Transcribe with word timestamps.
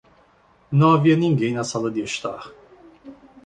Não 0.71 0.93
havia 0.95 1.15
ninguém 1.15 1.53
na 1.53 1.63
sala 1.63 1.91
de 1.91 2.01
estar. 2.01 2.51